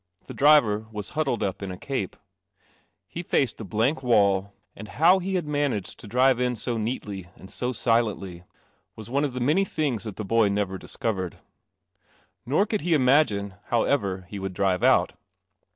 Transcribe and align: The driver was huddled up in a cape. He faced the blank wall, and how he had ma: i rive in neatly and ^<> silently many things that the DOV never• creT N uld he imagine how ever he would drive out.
The 0.25 0.33
driver 0.33 0.87
was 0.91 1.09
huddled 1.11 1.43
up 1.43 1.61
in 1.61 1.69
a 1.69 1.77
cape. 1.77 2.15
He 3.07 3.21
faced 3.21 3.59
the 3.59 3.63
blank 3.63 4.01
wall, 4.01 4.51
and 4.75 4.87
how 4.87 5.19
he 5.19 5.35
had 5.35 5.45
ma: 5.45 5.59
i 5.67 5.81
rive 6.11 6.39
in 6.39 6.55
neatly 6.83 7.27
and 7.35 7.49
^<> 7.49 7.75
silently 7.75 8.43
many 9.39 9.63
things 9.63 10.03
that 10.05 10.15
the 10.15 10.23
DOV 10.23 10.51
never• 10.51 10.79
creT 10.99 11.35
N 12.47 12.53
uld 12.55 12.81
he 12.81 12.95
imagine 12.95 13.53
how 13.65 13.83
ever 13.83 14.25
he 14.27 14.39
would 14.39 14.55
drive 14.55 14.81
out. 14.81 15.13